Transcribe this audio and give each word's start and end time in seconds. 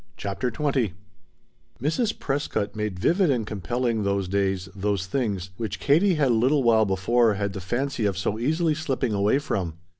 CHAPTER 0.17 0.49
XX 0.49 0.93
Mrs. 1.79 2.17
Prescott 2.17 2.75
made 2.75 2.97
vivid 2.97 3.29
and 3.29 3.45
compelling 3.45 4.01
those 4.01 4.27
days, 4.27 4.67
those 4.75 5.05
things, 5.05 5.51
which 5.57 5.79
Katie 5.79 6.15
had 6.15 6.29
a 6.29 6.33
little 6.33 6.63
while 6.63 6.85
before 6.85 7.35
had 7.35 7.53
the 7.53 7.61
fancy 7.61 8.07
of 8.07 8.17
so 8.17 8.39
easily 8.39 8.73
slipping 8.73 9.13
away 9.13 9.37
from. 9.37 9.75